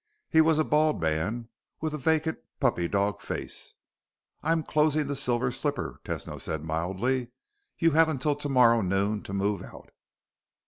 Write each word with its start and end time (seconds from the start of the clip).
He 0.31 0.41
was 0.41 0.57
a 0.57 0.63
bald 0.63 0.99
man 0.99 1.49
with 1.79 1.93
a 1.93 1.97
vacant, 1.99 2.39
puppy 2.59 2.87
dog 2.87 3.21
face. 3.21 3.75
"I'm 4.41 4.63
closing 4.63 5.05
the 5.05 5.15
Silver 5.15 5.51
Slipper," 5.51 6.01
Tesno 6.03 6.41
said 6.41 6.63
mildly. 6.63 7.27
"You 7.77 7.91
have 7.91 8.09
until 8.09 8.33
tomorrow 8.33 8.81
noon 8.81 9.21
to 9.21 9.31
move 9.31 9.61
out." 9.61 9.91